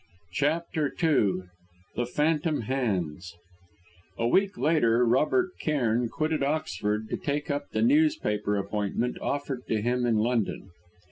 CHAPTER 0.33 0.87
II 1.03 1.43
THE 1.95 2.07
PHANTOM 2.07 2.61
HANDS 2.61 3.35
A 4.17 4.27
week 4.27 4.57
later 4.57 5.05
Robert 5.05 5.51
Cairn 5.59 6.09
quitted 6.09 6.41
Oxford 6.41 7.07
to 7.11 7.17
take 7.17 7.51
up 7.51 7.69
the 7.69 7.83
newspaper 7.83 8.57
appointment 8.57 9.19
offered 9.21 9.61
to 9.67 9.79
him 9.79 10.07
in 10.07 10.15
London. 10.17 10.71